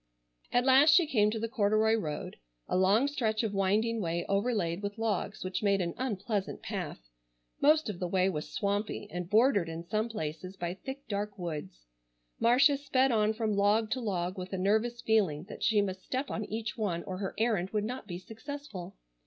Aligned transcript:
At 0.51 0.65
last 0.65 0.95
she 0.95 1.05
came 1.05 1.29
to 1.29 1.37
the 1.37 1.47
corduroy 1.47 1.93
road—a 1.93 2.75
long 2.75 3.05
stretch 3.07 3.43
of 3.43 3.53
winding 3.53 4.01
way 4.01 4.25
overlaid 4.27 4.81
with 4.81 4.97
logs 4.97 5.43
which 5.43 5.61
made 5.61 5.79
an 5.79 5.93
unpleasant 5.95 6.63
path. 6.63 7.07
Most 7.61 7.87
of 7.87 7.99
the 7.99 8.07
way 8.07 8.27
was 8.27 8.51
swampy, 8.51 9.07
and 9.11 9.29
bordered 9.29 9.69
in 9.69 9.83
some 9.87 10.09
places 10.09 10.57
by 10.57 10.73
thick, 10.73 11.07
dark 11.07 11.37
woods. 11.37 11.85
Marcia 12.39 12.77
sped 12.77 13.11
on 13.11 13.31
from 13.33 13.55
log 13.55 13.91
to 13.91 13.99
log, 14.01 14.39
with 14.39 14.53
a 14.53 14.57
nervous 14.57 15.01
feeling 15.01 15.43
that 15.43 15.61
she 15.61 15.81
must 15.83 16.03
step 16.03 16.31
on 16.31 16.45
each 16.45 16.75
one 16.75 17.03
or 17.03 17.19
her 17.19 17.35
errand 17.37 17.69
would 17.69 17.85
not 17.85 18.07
be 18.07 18.17
successful. 18.17 18.95